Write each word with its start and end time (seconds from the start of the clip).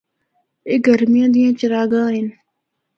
اے 0.67 0.75
گرمیاں 0.85 1.29
دیاں 1.33 1.51
چراگاہاں 1.59 2.11
ہن۔ 2.15 2.27